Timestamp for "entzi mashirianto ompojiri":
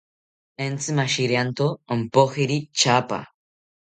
0.63-2.57